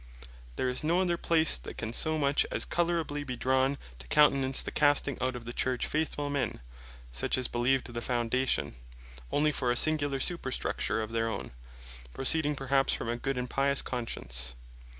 There 0.55 0.67
is 0.67 0.83
no 0.83 0.99
other 0.99 1.15
place 1.15 1.59
that 1.59 1.77
can 1.77 1.93
so 1.93 2.17
much 2.17 2.43
as 2.49 2.65
colourably 2.65 3.23
be 3.23 3.35
drawn, 3.35 3.77
to 3.99 4.07
countenance 4.07 4.63
the 4.63 4.71
Casting 4.71 5.15
out 5.21 5.35
of 5.35 5.45
the 5.45 5.53
Church 5.53 5.85
faithfull 5.85 6.31
men, 6.31 6.59
such 7.11 7.37
as 7.37 7.47
beleeved 7.47 7.85
the 7.93 8.01
foundation, 8.01 8.73
onely 9.31 9.51
for 9.51 9.69
a 9.71 9.77
singular 9.77 10.19
superstructure 10.19 11.03
of 11.03 11.11
their 11.11 11.29
own, 11.29 11.51
proceeding 12.15 12.55
perhaps 12.55 12.93
from 12.93 13.09
a 13.09 13.17
good 13.17 13.37
& 13.49 13.49
pious 13.51 13.83
conscience. 13.83 14.55